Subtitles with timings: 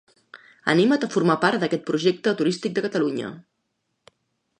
[0.71, 3.29] Anima't a formar part del projecte turístic de Catalunya.